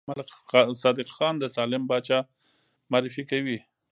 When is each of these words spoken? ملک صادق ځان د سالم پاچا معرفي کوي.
ملک 0.09 0.29
صادق 0.81 1.07
ځان 1.17 1.33
د 1.39 1.43
سالم 1.55 1.83
پاچا 1.89 2.19
معرفي 2.91 3.23
کوي. 3.31 3.57